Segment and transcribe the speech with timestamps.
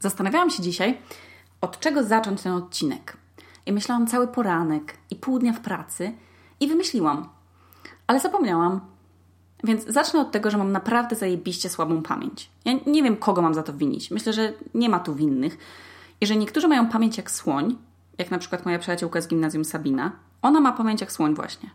[0.00, 0.98] Zastanawiałam się dzisiaj,
[1.60, 3.16] od czego zacząć ten odcinek.
[3.66, 6.12] I myślałam cały poranek i pół dnia w pracy
[6.60, 7.28] i wymyśliłam.
[8.06, 8.80] Ale zapomniałam.
[9.64, 12.50] Więc zacznę od tego, że mam naprawdę zajebiście słabą pamięć.
[12.64, 14.10] Ja nie wiem, kogo mam za to winić.
[14.10, 15.58] Myślę, że nie ma tu winnych.
[16.20, 17.76] I że niektórzy mają pamięć jak słoń,
[18.18, 20.12] jak na przykład moja przyjaciółka z gimnazjum Sabina.
[20.42, 21.70] Ona ma pamięć jak słoń właśnie.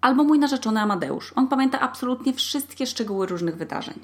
[0.00, 1.32] Albo mój narzeczony Amadeusz.
[1.36, 3.98] On pamięta absolutnie wszystkie szczegóły różnych wydarzeń.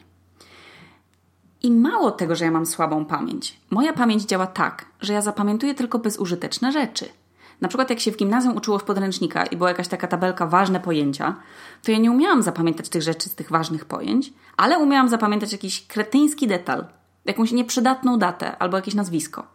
[1.62, 3.60] I mało tego, że ja mam słabą pamięć.
[3.70, 7.08] Moja pamięć działa tak, że ja zapamiętuję tylko bezużyteczne rzeczy.
[7.60, 10.80] Na przykład jak się w gimnazjum uczyło z podręcznika i była jakaś taka tabelka ważne
[10.80, 11.34] pojęcia,
[11.82, 15.86] to ja nie umiałam zapamiętać tych rzeczy z tych ważnych pojęć, ale umiałam zapamiętać jakiś
[15.86, 16.86] kretyński detal,
[17.24, 19.46] jakąś nieprzydatną datę albo jakieś nazwisko.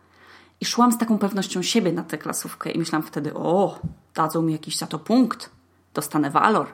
[0.62, 3.80] I szłam z taką pewnością siebie na tę klasówkę i myślałam wtedy, o,
[4.16, 5.50] dadzą mi jakiś za to punkt,
[5.94, 6.68] dostanę walor.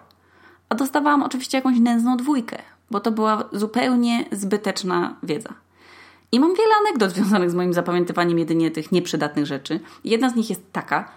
[0.69, 2.57] A dostawałam oczywiście jakąś nędzną dwójkę,
[2.91, 5.53] bo to była zupełnie zbyteczna wiedza.
[6.31, 9.79] I mam wiele anegdot związanych z moim zapamiętywaniem jedynie tych nieprzydatnych rzeczy.
[10.03, 11.11] Jedna z nich jest taka,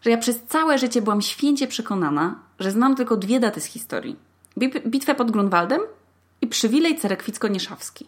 [0.00, 4.16] że ja przez całe życie byłam święcie przekonana, że znam tylko dwie daty z historii.
[4.86, 5.80] Bitwę pod Grunwaldem
[6.40, 8.04] i przywilej Cerekwicko-Nieszawski.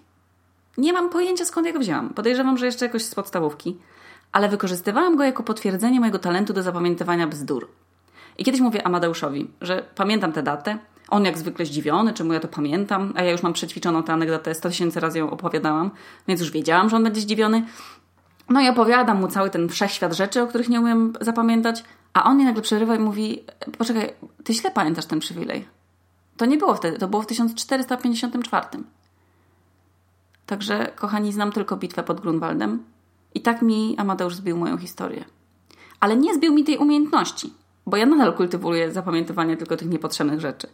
[0.78, 2.10] Nie mam pojęcia skąd ja go wzięłam.
[2.10, 3.78] Podejrzewam, że jeszcze jakoś z podstawówki.
[4.32, 7.68] Ale wykorzystywałam go jako potwierdzenie mojego talentu do zapamiętywania bzdur.
[8.38, 12.48] I kiedyś mówię Amadeuszowi, że pamiętam tę datę, on jak zwykle zdziwiony, czemu ja to
[12.48, 15.90] pamiętam, a ja już mam przećwiczoną tę anegdotę, 100 tysięcy razy ją opowiadałam,
[16.28, 17.66] więc już wiedziałam, że on będzie zdziwiony.
[18.48, 22.34] No i opowiadam mu cały ten wszechświat rzeczy, o których nie umiem zapamiętać, a on
[22.34, 23.44] mnie nagle przerywa i mówi,
[23.78, 25.68] poczekaj, ty źle pamiętasz ten przywilej.
[26.36, 28.66] To nie było wtedy, to było w 1454.
[30.46, 32.84] Także, kochani, znam tylko bitwę pod Grunwaldem
[33.34, 35.24] i tak mi Amadeusz zbił moją historię.
[36.00, 37.52] Ale nie zbił mi tej umiejętności,
[37.86, 40.68] bo ja nadal kultywuję zapamiętywanie tylko tych niepotrzebnych rzeczy.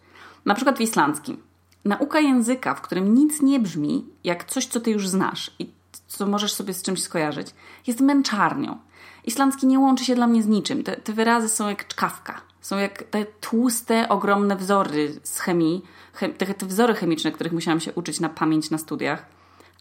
[0.44, 1.42] Na przykład w islandzkim.
[1.84, 5.70] Nauka języka, w którym nic nie brzmi jak coś, co ty już znasz i
[6.08, 7.54] co możesz sobie z czymś skojarzyć,
[7.86, 8.78] jest męczarnią.
[9.24, 10.82] Islandzki nie łączy się dla mnie z niczym.
[10.82, 12.40] Te, te wyrazy są jak czkawka.
[12.60, 17.80] Są jak te tłuste, ogromne wzory z chemii, chem, te, te wzory chemiczne, których musiałam
[17.80, 19.26] się uczyć na pamięć na studiach.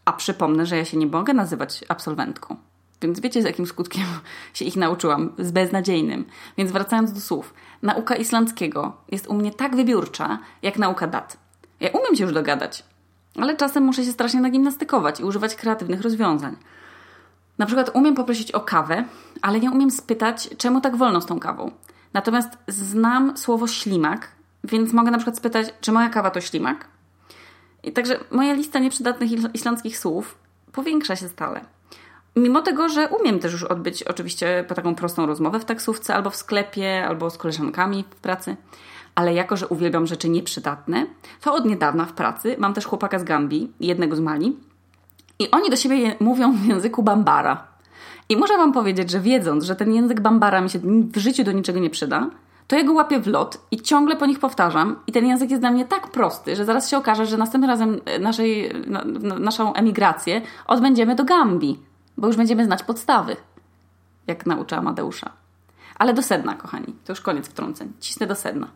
[0.05, 2.55] A przypomnę, że ja się nie mogę nazywać absolwentką.
[3.01, 4.03] Więc wiecie, z jakim skutkiem
[4.53, 5.33] się ich nauczyłam?
[5.37, 6.25] Z beznadziejnym.
[6.57, 7.53] Więc wracając do słów.
[7.81, 11.37] Nauka islandzkiego jest u mnie tak wybiórcza, jak nauka dat.
[11.79, 12.83] Ja umiem się już dogadać,
[13.35, 16.55] ale czasem muszę się strasznie nagimnastykować i używać kreatywnych rozwiązań.
[17.57, 19.05] Na przykład umiem poprosić o kawę,
[19.41, 21.71] ale nie umiem spytać, czemu tak wolno z tą kawą.
[22.13, 24.27] Natomiast znam słowo ślimak,
[24.63, 26.87] więc mogę na przykład spytać, czy moja kawa to ślimak?
[27.83, 30.37] I także moja lista nieprzydatnych islandzkich słów
[30.71, 31.61] powiększa się stale.
[32.39, 36.35] Mimo tego, że umiem też już odbyć oczywiście taką prostą rozmowę w taksówce, albo w
[36.35, 38.55] sklepie, albo z koleżankami w pracy,
[39.15, 41.05] ale jako, że uwielbiam rzeczy nieprzydatne,
[41.41, 44.57] to od niedawna w pracy mam też chłopaka z Gambii, jednego z Mali,
[45.39, 47.67] i oni do siebie mówią w języku bambara.
[48.29, 50.79] I muszę Wam powiedzieć, że wiedząc, że ten język bambara mi się
[51.13, 52.29] w życiu do niczego nie przyda,
[52.67, 54.95] to ja go łapię w lot i ciągle po nich powtarzam.
[55.07, 58.01] I ten język jest dla mnie tak prosty, że zaraz się okaże, że następnym razem
[58.19, 59.03] naszej, na,
[59.39, 61.88] naszą emigrację odbędziemy do Gambii
[62.19, 63.35] bo już będziemy znać podstawy,
[64.27, 65.31] jak naucza Amadeusza.
[65.95, 67.93] Ale do sedna, kochani, to już koniec wtrąceń.
[67.99, 68.67] Cisnę do sedna.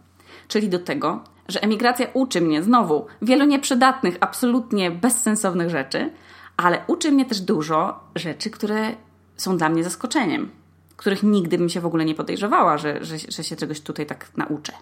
[0.47, 6.11] Czyli do tego, że emigracja uczy mnie znowu wielu nieprzydatnych, absolutnie bezsensownych rzeczy,
[6.57, 8.95] ale uczy mnie też dużo rzeczy, które
[9.37, 10.51] są dla mnie zaskoczeniem,
[10.97, 14.37] których nigdy bym się w ogóle nie podejrzewała, że, że, że się czegoś tutaj tak
[14.37, 14.73] nauczę.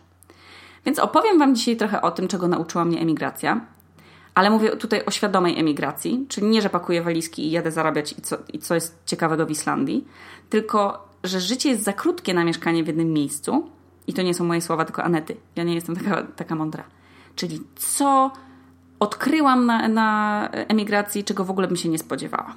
[0.85, 3.61] Więc opowiem Wam dzisiaj trochę o tym, czego nauczyła mnie emigracja,
[4.35, 8.21] ale mówię tutaj o świadomej emigracji, czyli nie, że pakuję walizki i jadę zarabiać i
[8.21, 10.07] co, i co jest ciekawego w Islandii,
[10.49, 13.69] tylko, że życie jest za krótkie na mieszkanie w jednym miejscu
[14.07, 15.37] i to nie są moje słowa, tylko Anety.
[15.55, 16.83] Ja nie jestem taka, taka mądra.
[17.35, 18.31] Czyli co
[18.99, 22.55] odkryłam na, na emigracji, czego w ogóle bym się nie spodziewała.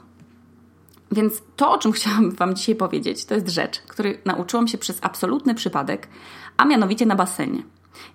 [1.13, 4.99] Więc to, o czym chciałam Wam dzisiaj powiedzieć, to jest rzecz, której nauczyłam się przez
[5.03, 6.09] absolutny przypadek,
[6.57, 7.63] a mianowicie na basenie.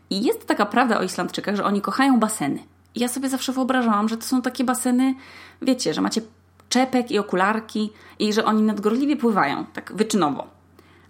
[0.10, 2.60] I jest taka prawda o Islandczykach, że oni kochają baseny
[3.00, 5.16] ja sobie zawsze wyobrażałam, że to są takie baseny,
[5.62, 6.22] wiecie, że macie
[6.70, 10.48] czepek i okularki i że oni nadgorliwie pływają, tak wyczynowo.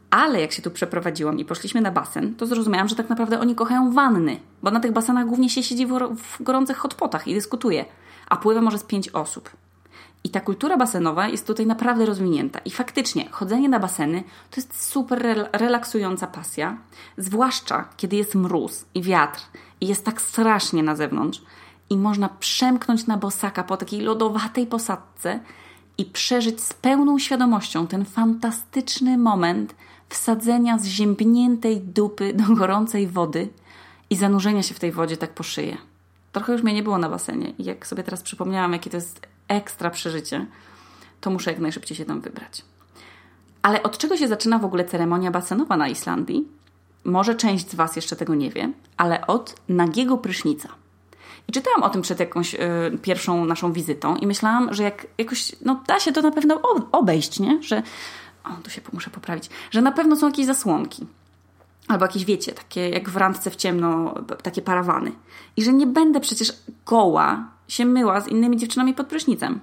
[0.10, 3.56] Ale jak się tu przeprowadziłam i poszliśmy na basen, to zrozumiałam, że tak naprawdę oni
[3.56, 5.98] kochają wanny, bo na tych basenach głównie się siedzi w,
[6.40, 7.86] gorących hotpotach i dyskutuje,
[8.30, 9.50] a pływa może z pięć osób.
[10.24, 12.60] I ta kultura basenowa jest tutaj naprawdę rozwinięta.
[12.60, 16.78] I faktycznie, chodzenie na baseny to jest super relaksująca pasja,
[17.18, 19.42] zwłaszcza kiedy jest mróz i wiatr
[19.82, 21.42] i jest tak strasznie na zewnątrz,
[21.90, 25.40] i można przemknąć na bosaka po takiej lodowatej posadce
[25.98, 29.76] i przeżyć z pełną świadomością ten fantastyczny moment
[30.10, 33.50] wsadzenia zziębniętej dupy do gorącej wody
[34.10, 35.78] i zanurzenia się w tej wodzie tak po szyję.
[36.32, 39.28] Trochę już mnie nie było na basenie i jak sobie teraz przypomniałam, jakie to jest
[39.48, 40.46] ekstra przeżycie,
[41.22, 42.66] to muszę jak najszybciej się tam wybrać.
[43.62, 46.48] Ale od czego się zaczyna w ogóle ceremonia basenowa na Islandii?
[47.04, 50.70] Może część z Was jeszcze tego nie wie, ale od nagiego prysznica.
[51.50, 52.58] I czytałam o tym przed jakąś y,
[53.02, 56.62] pierwszą naszą wizytą i myślałam, że jak jakoś, no da się to na pewno
[56.92, 57.64] obejść, nie?
[57.64, 57.84] Że,
[58.44, 61.06] o, tu się muszę poprawić, że na pewno są jakieś zasłonki.
[61.88, 65.12] Albo jakieś, wiecie, takie jak w randce w ciemno, takie parawany.
[65.58, 66.54] I że nie będę przecież
[66.86, 69.60] goła się myła z innymi dziewczynami pod prysznicem.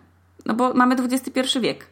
[0.46, 1.86] No bo mamy XXI wiek.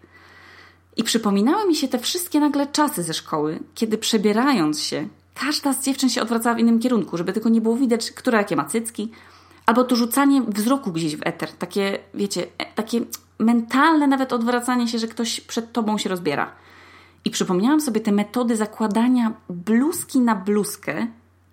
[0.96, 5.84] I przypominały mi się te wszystkie nagle czasy ze szkoły, kiedy przebierając się, każda z
[5.84, 9.10] dziewczyn się odwracała w innym kierunku, żeby tylko nie było widać, która jakie ma cycki,
[9.66, 13.00] albo to rzucanie wzroku gdzieś w eter, takie, wiecie, e, takie
[13.38, 16.52] mentalne nawet odwracanie się, że ktoś przed tobą się rozbiera.
[17.24, 21.06] I przypomniałam sobie te metody zakładania bluzki na bluzkę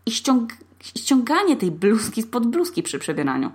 [0.05, 0.53] i ściąg
[0.83, 3.51] ściąganie tej bluzki spod bluzki przy przebieraniu.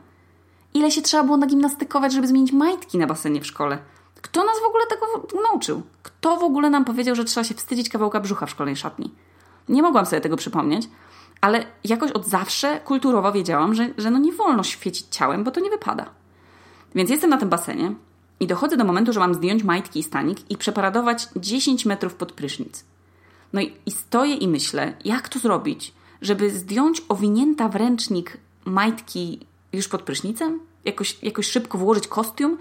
[0.74, 3.78] Ile się trzeba było nagimnastykować, żeby zmienić majtki na basenie w szkole?
[4.22, 5.06] Kto nas w ogóle tego
[5.42, 5.82] nauczył?
[6.02, 9.14] Kto w ogóle nam powiedział, że trzeba się wstydzić kawałka brzucha w szkolnej szatni?
[9.68, 10.88] Nie mogłam sobie tego przypomnieć,
[11.40, 15.60] ale jakoś od zawsze kulturowo wiedziałam, że, że no nie wolno świecić ciałem, bo to
[15.60, 16.10] nie wypada.
[16.94, 17.94] Więc jestem na tym basenie
[18.40, 22.32] i dochodzę do momentu, że mam zdjąć majtki i stanik i przeparadować 10 metrów pod
[22.32, 22.84] prysznic.
[23.52, 25.92] No i, i stoję i myślę, jak to zrobić,
[26.22, 32.58] żeby zdjąć owinięta w ręcznik majtki już pod prysznicem, jakoś, jakoś szybko włożyć kostium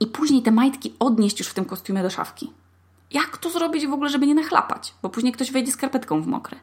[0.00, 2.52] i później te majtki odnieść już w tym kostiumie do szafki.
[3.10, 4.94] Jak to zrobić w ogóle, żeby nie nachlapać?
[5.02, 6.56] Bo później ktoś wejdzie skarpetką w mokre.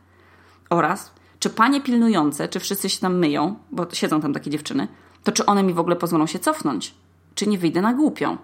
[0.72, 4.88] Oraz, czy panie pilnujące, czy wszyscy się tam myją, bo siedzą tam takie dziewczyny,
[5.24, 6.94] to czy one mi w ogóle pozwolą się cofnąć?
[7.36, 8.38] Czy nie wyjdę na głupią?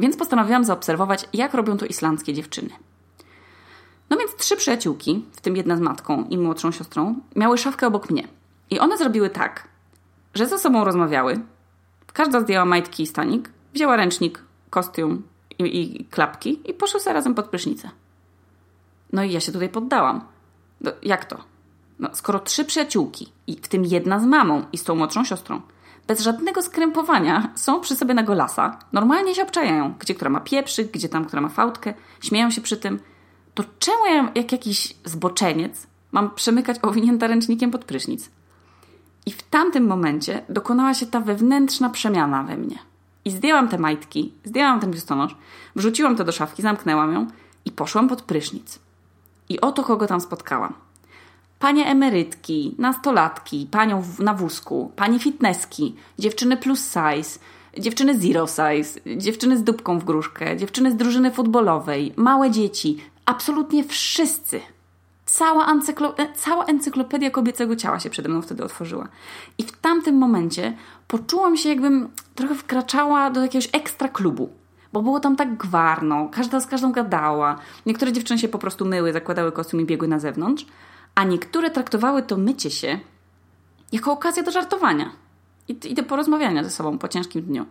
[0.00, 2.70] Więc postanowiłam zaobserwować, jak robią to islandzkie dziewczyny.
[4.10, 8.10] No więc trzy przyjaciółki, w tym jedna z matką i młodszą siostrą, miały szafkę obok
[8.10, 8.28] mnie.
[8.70, 9.68] I one zrobiły tak,
[10.34, 11.40] że ze sobą rozmawiały.
[12.12, 15.22] Każda zdjęła majtki i stanik, wzięła ręcznik, kostium
[15.58, 17.90] i, i klapki i poszły sobie razem pod prysznicę.
[19.12, 20.24] No i ja się tutaj poddałam.
[20.80, 21.44] No, jak to?
[21.98, 25.60] No, skoro trzy przyjaciółki, i w tym jedna z mamą i z tą młodszą siostrą,
[26.06, 30.90] bez żadnego skrępowania są przy sobie na golasa, normalnie się obczajają, gdzie która ma pieprzyk,
[30.90, 33.00] gdzie tam, która ma fałdkę, śmieją się przy tym,
[33.54, 38.30] to czemu ja, jak jakiś zboczeniec, mam przemykać owinięta ręcznikiem pod prysznic?
[39.26, 42.78] I w tamtym momencie dokonała się ta wewnętrzna przemiana we mnie.
[43.24, 45.36] I zdjęłam te majtki, zdjęłam ten biustonosz,
[45.76, 47.26] wrzuciłam to do szafki, zamknęłam ją
[47.64, 48.78] i poszłam pod prysznic.
[49.50, 50.74] I oto kogo tam spotkałam.
[51.58, 57.38] Panie emerytki, nastolatki, panią na wózku, panie fitnesski, dziewczyny plus size,
[57.78, 63.04] dziewczyny zero size, dziewczyny z dupką w gruszkę, dziewczyny z drużyny futbolowej, małe dzieci.
[63.26, 64.60] Absolutnie wszyscy
[65.30, 69.08] Cała, encyklo e, cała encyklopedia kobiecego ciała się przede mną wtedy otworzyła.
[69.58, 70.76] I w tamtym momencie
[71.08, 74.50] poczułam się, jakbym trochę wkraczała do jakiegoś ekstra klubu.
[74.92, 77.58] Bo było tam tak gwarno, każda z każdą gadała.
[77.86, 80.66] Niektóre dziewczyny się po prostu myły, zakładały kostium i biegły na zewnątrz,
[81.14, 82.98] a niektóre traktowały to mycie się
[83.92, 85.10] jako okazję do żartowania
[85.68, 87.66] i, i do porozmawiania ze sobą po ciężkim dniu.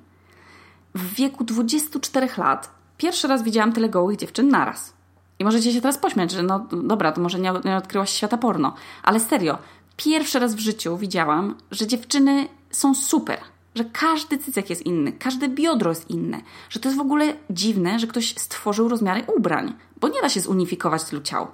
[0.95, 4.93] W wieku 24 lat pierwszy raz widziałam tyle gołych dziewczyn naraz.
[5.39, 8.75] I możecie się teraz pośmiać, że no dobra, to może nie, nie odkryłaś świata porno.
[9.03, 9.57] Ale serio,
[9.97, 13.39] pierwszy raz w życiu widziałam, że dziewczyny są super.
[13.79, 16.41] Że każdy cycek jest inny, każde biodro jest inne.
[16.69, 19.73] Że to jest w ogóle dziwne, że ktoś stworzył rozmiary ubrań.
[19.99, 21.47] Bo nie da się zunifikować tylu ciał.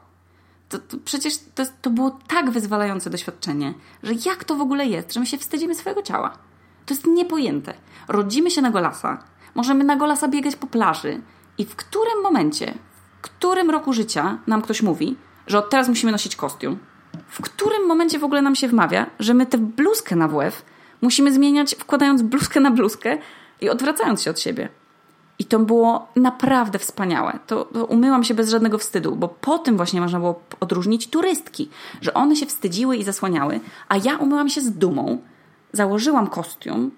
[0.69, 5.13] To, to przecież to, to było tak wyzwalające doświadczenie, że jak to w ogóle jest,
[5.13, 6.37] że my się wstydzimy swojego ciała.
[6.85, 7.73] To jest niepojęte.
[8.07, 9.23] Rodzimy się na golasa,
[9.55, 11.21] możemy na golasa biegać po plaży
[11.57, 12.73] i w którym momencie,
[13.21, 15.17] którym roku życia nam ktoś mówi,
[15.47, 16.77] że od teraz musimy nosić kostium?
[17.27, 20.65] W którym momencie w ogóle nam się wmawia, że my tę bluzkę na WF
[21.05, 23.17] musimy zmieniać, wkładając bluzkę na bluzkę
[23.61, 24.69] i odwracając się od siebie?
[25.39, 27.39] I to było naprawdę wspaniałe.
[27.47, 31.69] To, to, umyłam się bez żadnego wstydu, bo po tym właśnie można było odróżnić turystki,
[32.01, 33.59] że one się wstydziły i zasłaniały,
[33.89, 35.21] a ja umyłam się z dumą,
[35.71, 36.91] założyłam kostium,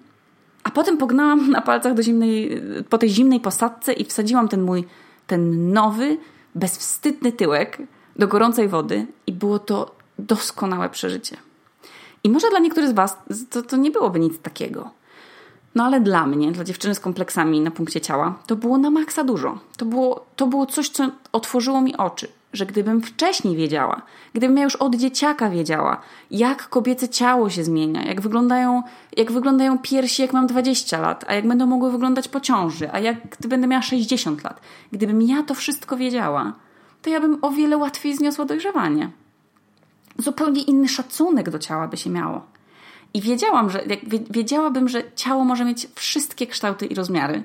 [0.64, 4.84] a potem pognałam na palcach do zimnej, po tej zimnej posadce i wsadziłam ten mój
[5.26, 6.18] ten nowy,
[6.54, 7.78] bezwstydny tyłek
[8.16, 11.36] do gorącej wody i było to doskonałe przeżycie.
[12.24, 13.16] I może dla niektórych z Was
[13.50, 14.90] to, to nie byłoby nic takiego.
[15.74, 19.24] No ale dla mnie, dla dziewczyny z kompleksami na punkcie ciała, to było na maksa
[19.24, 19.58] dużo.
[19.76, 24.64] To było, to było coś, co otworzyło mi oczy że gdybym wcześniej wiedziała, gdybym ja
[24.64, 28.82] już od dzieciaka wiedziała, jak kobiece ciało się zmienia, jak wyglądają,
[29.16, 32.98] jak wyglądają piersi, jak mam 20 lat, a jak będą mogły wyglądać po ciąży, a
[32.98, 34.60] jak gdy będę miała 60 lat.
[34.92, 36.52] Gdybym ja to wszystko wiedziała,
[37.02, 39.10] to ja bym o wiele łatwiej zniosła dojrzewanie.
[40.18, 42.46] Zupełnie inny szacunek do ciała by się miało.
[43.14, 43.84] I wiedziałam, że
[44.30, 47.42] wiedziałabym, że ciało może mieć wszystkie kształty i rozmiary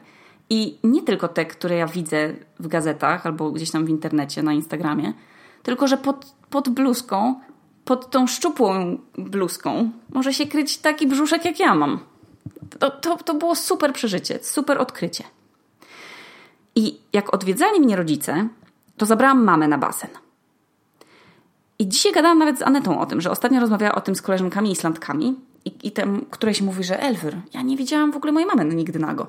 [0.49, 4.53] I nie tylko te, które ja widzę w gazetach albo gdzieś tam w internecie, na
[4.53, 5.13] Instagramie,
[5.63, 7.35] tylko że pod, pod bluzką,
[7.85, 11.99] pod tą szczupłą bluzką może się kryć taki brzuszek, jak ja mam.
[12.79, 15.23] To, to, to było super przeżycie, super odkrycie.
[16.75, 18.47] I jak odwiedzali mnie rodzice,
[18.97, 20.09] to zabrałam mamę na basen.
[21.79, 24.71] I dzisiaj gadałam nawet z Anetą o tym, że ostatnio rozmawiała o tym z koleżankami
[24.71, 25.91] Islandkami i, i
[26.29, 29.27] której się mówi, że Elwyr, ja nie widziałam w ogóle mojej mamy nigdy nago.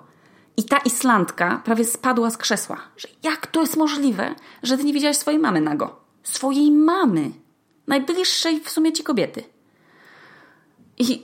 [0.56, 4.92] I ta Islandka prawie spadła z krzesła, że jak to jest możliwe, że ty nie
[4.92, 6.00] widziałaś swojej mamy nago?
[6.22, 7.30] Swojej mamy!
[7.86, 9.44] Najbliższej w sumie ci kobiety.
[10.98, 11.22] I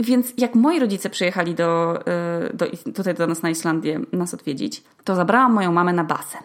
[0.00, 2.00] więc jak moi rodzice przyjechali do,
[2.50, 6.42] y, do, tutaj do nas na Islandię nas odwiedzić, to zabrałam moją mamę na basen.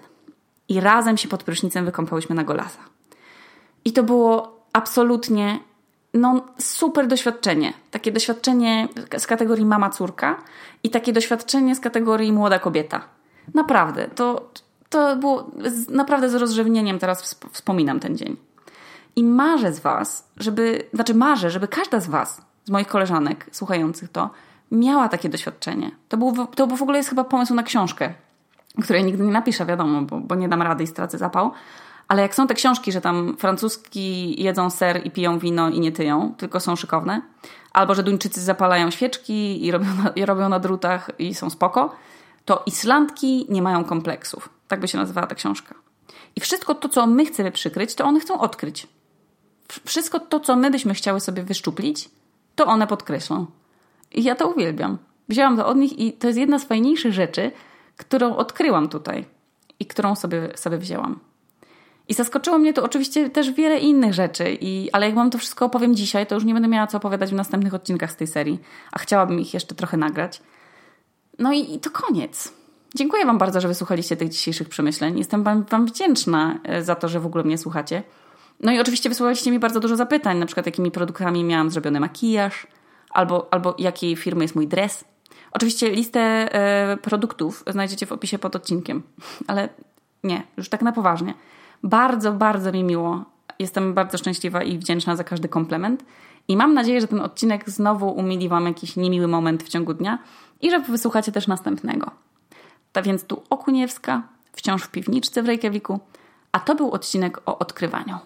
[0.70, 2.80] I razem się pod prysznicem wykąpałyśmy na golasa.
[3.86, 5.60] I to było absolutnie
[6.14, 7.74] no, super doświadczenie.
[7.92, 10.38] Takie doświadczenie z kategorii mama-córka
[10.84, 13.02] i takie doświadczenie z kategorii młoda kobieta.
[13.54, 14.50] Naprawdę, to,
[14.90, 15.52] to było
[15.90, 18.38] naprawdę z rozrzewnieniem teraz wspominam ten dzień.
[19.16, 24.10] I marzę z Was, żeby, znaczy marzę, żeby każda z Was, z moich koleżanek słuchających
[24.10, 24.30] to,
[24.72, 25.92] miała takie doświadczenie.
[26.10, 28.14] To, był, to w ogóle jest chyba pomysł na książkę,
[28.84, 31.52] której nigdy nie napiszę, wiadomo, bo, bo nie dam rady i stracę zapał.
[32.10, 35.92] Ale jak są te książki, że tam francuski jedzą ser i piją wino i nie
[35.92, 37.22] tyją, tylko są szykowne,
[37.74, 41.96] albo że Duńczycy zapalają świeczki i robią na, i robią na drutach i są spoko,
[42.46, 44.50] to Islandki nie mają kompleksów.
[44.68, 45.76] Tak by się nazywała ta książka.
[46.36, 48.88] I wszystko to, co my chcemy przykryć, to one chcą odkryć.
[49.86, 52.10] Wszystko to, co my byśmy chciały sobie wyszczuplić,
[52.56, 53.46] to one podkreślą.
[54.12, 54.98] I ja to uwielbiam.
[55.30, 57.52] Wzięłam to od nich i to jest jedna z fajniejszych rzeczy,
[57.98, 59.26] którą odkryłam tutaj
[59.80, 61.20] i którą sobie, sobie wzięłam.
[62.10, 65.66] I zaskoczyło mnie to oczywiście też wiele innych rzeczy, i, ale jak wam to wszystko
[65.66, 68.60] opowiem dzisiaj, to już nie będę miała co opowiadać w następnych odcinkach z tej serii,
[68.92, 70.42] a chciałabym ich jeszcze trochę nagrać.
[71.40, 72.54] No i, i to koniec.
[72.96, 75.18] Dziękuję Wam bardzo, że wysłuchaliście tych dzisiejszych przemyśleń.
[75.18, 78.04] Jestem Wam, wam wdzięczna e, za to, że w ogóle mnie słuchacie.
[78.60, 82.68] No i oczywiście wysłaliście mi bardzo dużo zapytań, na przykład jakimi produktami miałam zrobiony makijaż,
[83.10, 85.06] albo, albo jakiej firmy jest mój dres.
[85.52, 89.04] Oczywiście listę e, produktów znajdziecie w opisie pod odcinkiem,
[89.48, 89.70] ale
[90.24, 91.34] nie, już tak na poważnie.
[91.84, 93.26] Bardzo, bardzo mi miło.
[93.60, 96.06] Jestem bardzo szczęśliwa i wdzięczna za każdy komplement.
[96.48, 100.20] I mam nadzieję, że ten odcinek znowu umili Wam jakiś niemiły moment w ciągu dnia
[100.62, 102.12] i że wysłuchacie też następnego.
[102.92, 106.00] Tak więc tu Okuniewska, wciąż w piwniczce w Reykjaviku,
[106.52, 108.18] a to był odcinek o odkrywaniu.